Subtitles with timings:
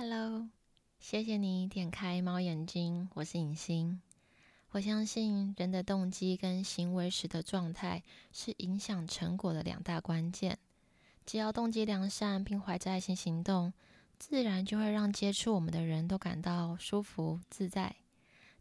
[0.00, 0.48] Hello，
[1.00, 4.00] 谢谢你点开猫眼睛，我是影星。
[4.70, 10.56] 我相信人的动机跟行为时的状态是影响成果的两大关键。
[11.26, 13.72] 只要动机良善，并怀着爱心行动，
[14.20, 17.96] 自然就会让接触我们的人都感到舒服自在。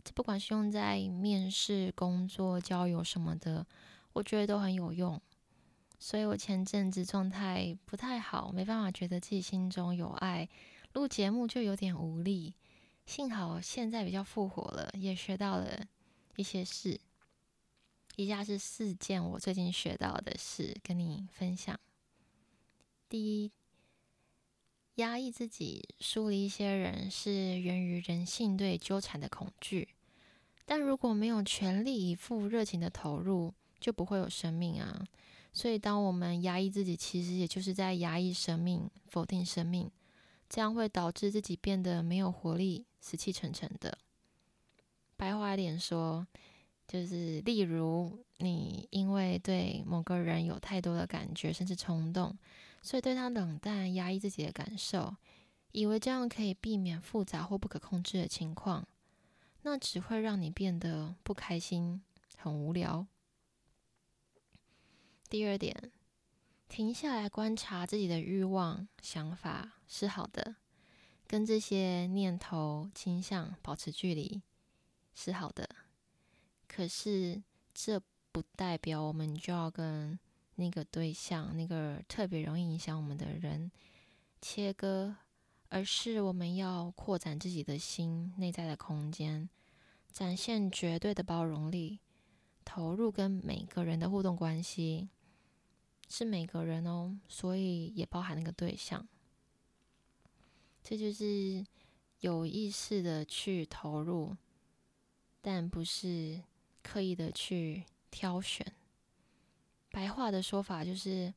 [0.04, 3.64] 这不管是用在面试、工作、交友什么的，
[4.14, 5.22] 我觉得都很有用。
[6.00, 10.50] 所以我前阵子状态不太好，没办法觉得自己心中有爱。
[10.98, 12.56] 录节目就有点无力，
[13.06, 15.88] 幸好现在比较复活了，也学到了
[16.36, 17.00] 一些事。
[18.16, 21.80] 以下是四件我最近学到的事，跟你分享。
[23.08, 23.52] 第一，
[24.96, 29.90] 压抑自己疏离一些人是源于人性对纠缠的恐惧，
[30.66, 35.06] 但如果没有全力以赴、热情的投入，就不会有生命啊。
[35.54, 39.92] 所以，当我们压抑自己，其实也就是在压抑生命、否定生命。
[40.50, 43.98] 这样会导致自己变得没有活力、死气沉沉的。
[45.16, 46.26] 白话一点说，
[46.88, 52.38] 就是例如你因为对某个人有太多的感觉，甚至冲动，
[52.82, 55.16] 所以对他冷淡、压抑自己的感受，
[55.72, 58.88] 以为这样可以避免复杂或不可控制的情况，
[59.64, 62.02] 那只会让你变得不开心、
[62.36, 63.06] 很无聊。
[65.30, 65.92] 第二点。
[66.70, 70.56] 停下来观察自己的欲望、想法是好的，
[71.28, 74.42] 跟这些念头、倾向保持距离
[75.16, 75.68] 是好的。
[76.68, 77.42] 可是
[77.74, 80.20] 这不代表我们就要跟
[80.56, 83.72] 那个对象、那个特别容易影响我们的人
[84.42, 85.16] 切割，
[85.70, 89.50] 而是我们要扩展自己的心、内在的空间，
[90.12, 92.00] 展现绝对的包容力，
[92.66, 95.10] 投入跟每个人的互动关系。
[96.10, 99.06] 是每个人哦，所以也包含那个对象。
[100.90, 101.66] 这就是
[102.22, 104.38] 有意识的去投入，
[105.42, 106.42] 但不是
[106.82, 108.66] 刻意的去挑选。
[109.92, 111.34] 白话的说法就是，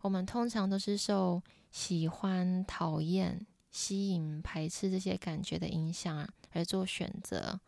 [0.00, 7.60] 我们通常都是受喜欢、讨厌、吸引、排斥这些感觉的影响而做选择。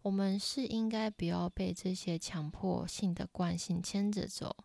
[0.00, 4.56] 我们是应该不要被这些强迫性的惯性牵着走。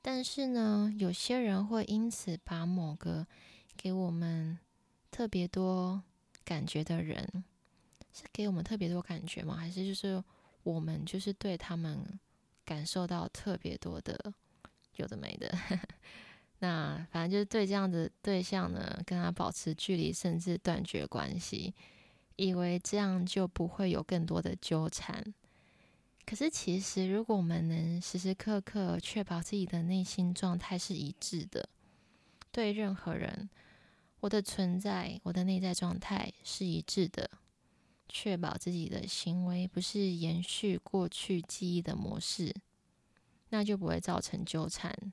[0.00, 3.26] 但是呢，有些人会因此把某个
[3.76, 4.56] 给我们
[5.10, 6.02] 特别多
[6.44, 7.44] 感觉的人，
[8.12, 9.56] 是给我们特别多感觉吗？
[9.56, 10.22] 还是就是
[10.62, 12.18] 我们就是对他们
[12.64, 14.32] 感受到特别多的
[14.96, 15.52] 有的没的？
[16.60, 21.74] 那反正就是对这样的对象呢，跟他保持距离，甚至断绝关系，
[22.36, 25.24] 以为这样就不会有更多的纠缠。
[26.26, 31.68] 可是，其实如果我们能时时刻刻确保自己的内心状态是一致的，
[32.52, 33.48] 对任何人，
[34.20, 37.30] 我的存在，我的内在状态是一致的，
[38.08, 42.54] 确保自己的行为不是延续过去记忆的模式，
[43.48, 45.12] 那就不会造成纠缠，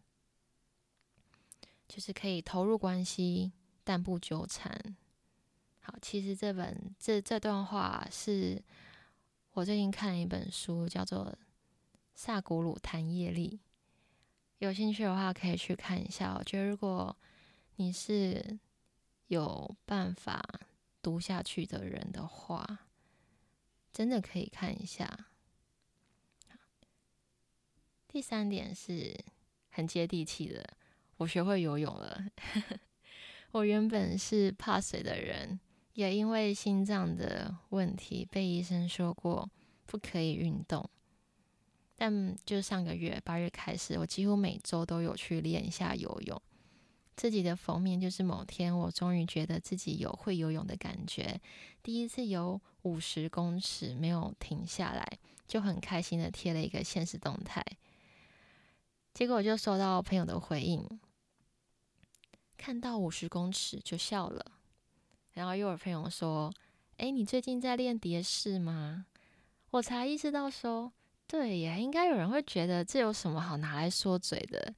[1.87, 3.51] 就是可以投入关系，
[3.83, 4.95] 但不纠缠。
[5.81, 8.63] 好，其实这本这这段话是。
[9.53, 11.25] 我最近看了一本书，叫做
[12.13, 13.59] 《萨古鲁谈业力》，
[14.59, 16.35] 有兴趣的话可以去看一下。
[16.37, 17.17] 我觉得如果
[17.77, 18.59] 你是
[19.27, 20.43] 有办法
[21.01, 22.87] 读下去的人的话，
[23.93, 25.27] 真的可以看一下。
[28.07, 29.15] 第三点是
[29.69, 30.77] 很接地气的，
[31.17, 32.25] 我学会游泳了。
[33.51, 35.59] 我原本是怕水的人。
[35.93, 39.49] 也因为心脏的问题被医生说过
[39.87, 40.87] 不可以运动，
[41.95, 46.39] 但就上个月八月开始，我几乎每周都有去练一下游泳。
[47.17, 51.41] 自己的封面就是某天我终于觉得自己有会游泳的感觉，
[51.81, 55.17] 第一次游五十公尺没有停下来，
[55.47, 57.65] 就很开心的贴了一个现实动态。
[59.15, 60.87] 结果我就收到朋友的回应，
[62.55, 64.45] 看到五十公尺就笑了。
[65.33, 66.53] 然后又有朋友说
[66.97, 69.07] ：“哎，你最近在练蝶式吗？”
[69.71, 70.93] 我才意识到说
[71.25, 74.75] ：“对耶，应该有人会觉得这有什么好拿来说嘴的。”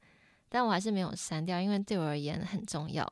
[0.49, 3.07] 但我还是没有删掉，因为对我而言很重要。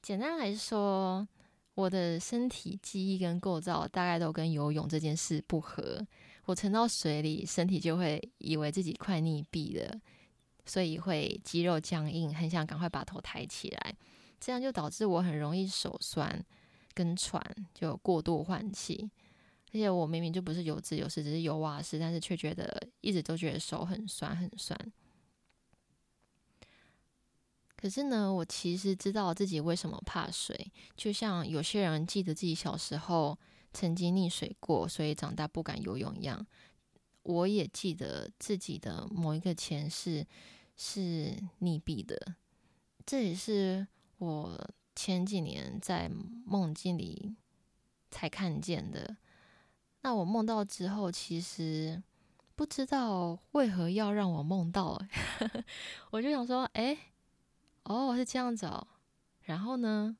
[0.00, 1.28] 简单来说，
[1.74, 6.04] 我的身体记忆跟构造大概都跟游泳这件事不合。
[6.46, 10.00] 我沉到水里，身体就会以为自己快溺毙了，
[10.66, 13.94] 所以会肌肉僵硬，很想赶快把头抬起来。
[14.40, 16.44] 这样就导致我很容易手酸
[16.94, 17.40] 跟喘，
[17.72, 19.08] 就过度换气。
[19.68, 24.76] 而且我明明就不是有自由式，只是游蛙式，但是却觉得一直都觉得手很酸很酸。
[27.82, 33.36] 可是呢，我其实知道自己为什么怕水，就像有些人记得自己小时候
[33.72, 36.46] 曾经溺水过，所以长大不敢游泳一样。
[37.24, 40.24] 我也记得自己的某一个前世
[40.76, 42.36] 是溺毙的，
[43.04, 43.84] 这也是
[44.18, 46.08] 我前几年在
[46.46, 47.34] 梦境里
[48.12, 49.16] 才看见的。
[50.02, 52.00] 那我梦到之后，其实
[52.54, 55.02] 不知道为何要让我梦到，
[56.10, 56.96] 我就想说，哎，
[57.84, 58.86] 哦，是这样子哦。
[59.42, 60.16] 然后呢，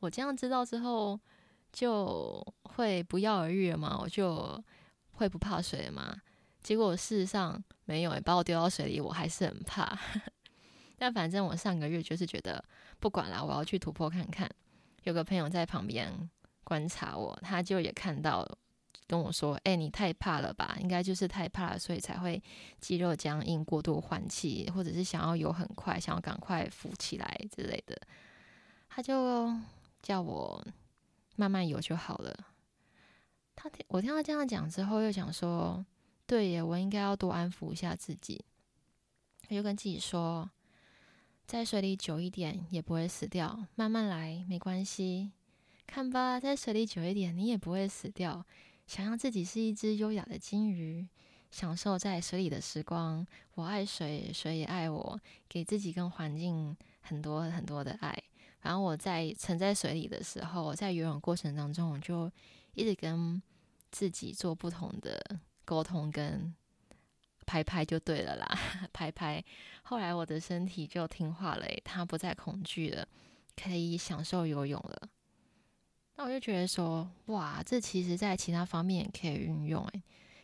[0.00, 1.18] 我这样知道之后，
[1.72, 4.62] 就会不药而愈了嘛，我就
[5.12, 6.14] 会不怕水了嘛。
[6.62, 9.98] 结果事实上没有，把我丢到水里，我还是很怕。
[10.98, 12.62] 但反正我上个月就是觉得
[12.98, 14.50] 不管了，我要去突破看看。
[15.04, 16.28] 有个朋友在旁边
[16.64, 18.46] 观察我，他就也看到，
[19.06, 20.76] 跟我说：“哎，你太怕了吧？
[20.80, 22.42] 应该就是太怕了，所以才会
[22.80, 27.96] 肌肉僵硬、过度换气，或者是想要游很快，想要赶快浮起来之类的。”
[28.88, 29.54] 他就
[30.02, 30.66] 叫我
[31.36, 32.34] 慢慢游就好了。
[33.54, 35.84] 他听我听他这样讲之后，又想说。
[36.28, 38.44] 对耶，我应该要多安抚一下自己。
[39.48, 40.50] 我就跟自己说，
[41.46, 45.30] 在水里久一点也不会死掉，慢慢来没关系。
[45.86, 48.44] 看吧，在水里久一点你也不会死掉。
[48.86, 51.06] 想象自己是一只优雅的金鱼，
[51.50, 53.26] 享受在水里的时光。
[53.54, 58.16] 我爱水，水也爱我，给自己跟环境很多很多的爱。
[58.60, 62.30] 然后我在沉在水里的时候，在游泳过程当中，我就
[62.74, 63.42] 一直跟
[63.90, 65.40] 自己做不同的。
[65.64, 66.54] 沟通跟
[67.44, 68.58] 拍拍就对了啦，
[68.94, 69.44] 拍拍。
[69.82, 73.08] 后来我的身体就听话了，它不再恐惧了，
[73.56, 75.08] 可以享受游泳了。
[76.16, 80.02] 那我就觉得说，哇，这其实在其他方面也可以运用诶，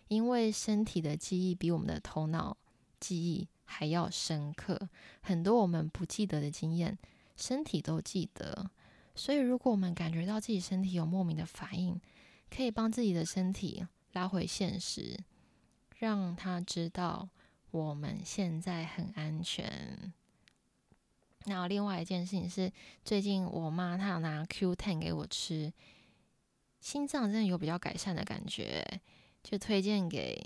[0.08, 2.56] 因为身体的记忆比我们的头脑
[3.00, 4.88] 记忆还要深刻，
[5.22, 6.98] 很多我们不记得的经验，
[7.36, 8.70] 身体都记得。
[9.14, 12.00] 所以如果我们感觉到自己身体有莫名的反应，
[12.48, 13.86] 可以帮自己的身体。
[14.12, 15.18] 拉回现实，
[15.96, 17.30] 让他知道
[17.70, 20.12] 我们现在很安全。
[21.46, 22.72] 那另外一件事情是，
[23.04, 25.72] 最近我妈她有拿 Q10 给我吃，
[26.80, 28.84] 心脏真的有比较改善的感觉，
[29.42, 30.42] 就推荐给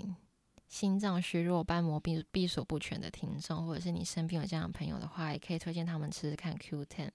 [0.67, 7.09] 心脏虚弱、瓣膜闭闭锁不全的听众，或者是你身边有这样的朋友的话，也可以推荐他们吃吃看 Q10，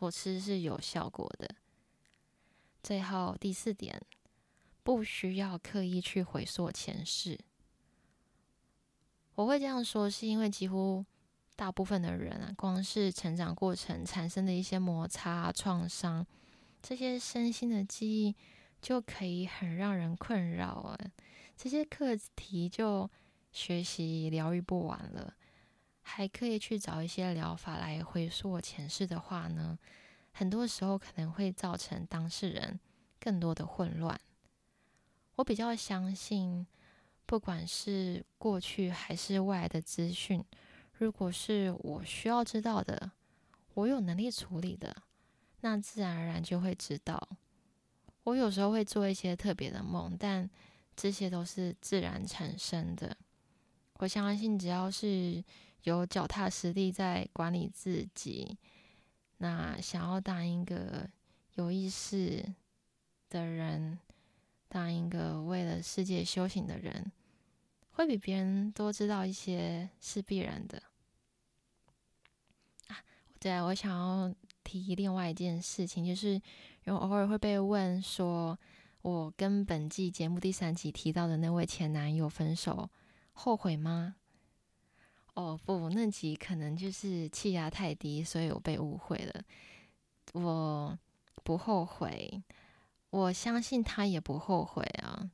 [0.00, 1.54] 我吃是有效果的。
[2.82, 4.00] 最后第四点。
[4.82, 7.36] 不需要刻意去回溯前世。
[9.34, 11.04] 我会这样说，是因为几乎
[11.56, 16.24] 大部分的人啊，光是成长过程产生的一些摩擦、创伤，
[16.82, 18.36] 这些身心的记忆
[18.80, 20.98] 就可以很让人困扰啊。
[21.56, 23.10] 这些课题就
[23.50, 25.34] 学习疗愈不完了，
[26.02, 29.78] 还可以去找一些疗法来回溯前世的话呢，
[30.32, 32.78] 很多时候可能会造成当事人
[33.18, 34.20] 更多的混乱。
[35.36, 36.66] 我比较相信，
[37.24, 40.44] 不管是过去还是未来的资讯，
[40.98, 43.12] 如果是我需要知道的，
[43.74, 44.96] 我有能力处理的，
[45.60, 47.28] 那自然而然就会知道。
[48.24, 50.48] 我有时候会做一些特别的梦，但
[50.96, 53.16] 这些都是自然产生的。
[53.98, 55.44] 我相信，只要是
[55.82, 58.56] 有脚踏实地在管理自己，
[59.38, 61.08] 那想要当一个
[61.54, 62.54] 有意识
[63.28, 63.98] 的人。
[64.68, 67.12] 当一个为了世界修行的人，
[67.92, 70.82] 会比别人多知道一些，是必然的。
[73.50, 76.42] 啊，我想要提另外一件事情，就是因
[76.86, 78.58] 为偶尔会被问说，
[79.02, 82.88] 我跟本季节目第三集提到的那位前男友分手，
[83.32, 84.16] 后悔吗？
[85.34, 89.42] 哦，不，那集可能就是气压太低，所以我被误会了。
[90.32, 90.98] 我
[91.44, 92.42] 不后悔。
[93.10, 95.30] 我相信他也不后悔啊，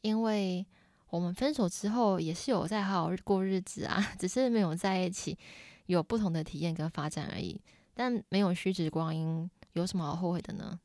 [0.00, 0.64] 因为
[1.08, 5.36] 我们分手之后也是有在好好过日子啊，只是没有在一起，
[5.86, 7.60] 有不同的体验跟发展而已。
[7.94, 10.78] 但没有虚掷光阴，有什么好后悔的呢？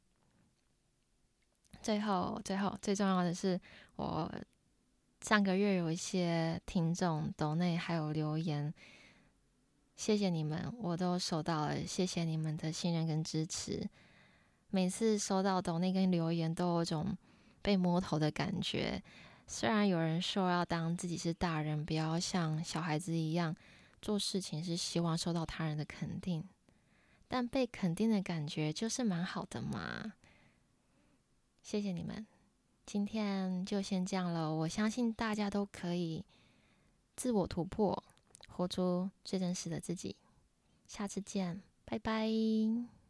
[1.82, 3.60] 最后，最后最重要的是，
[3.96, 4.32] 我
[5.22, 8.74] 上个月有一些听众抖内还有留言，
[9.96, 13.90] 谢谢你们，我都收到了，谢谢你们的信任跟支持。
[14.70, 17.18] 每次收到抖内跟留言，都有种
[17.62, 19.04] 被摸头的感觉。
[19.48, 23.54] 虽然有人说要当自己是大人，不要像小孩子一样
[24.02, 26.44] 做事情，是希望受到他人的肯定，
[27.28, 30.14] 但被肯定的感觉就是蛮好的嘛。
[31.62, 32.26] 谢谢你们，
[32.86, 34.54] 今天就先这样了。
[34.54, 36.26] 我相信大家都可以
[37.16, 38.04] 自我突破，
[38.48, 40.16] 活出最真实的自己。
[40.88, 41.62] 下次见。
[41.86, 43.01] 拜拜。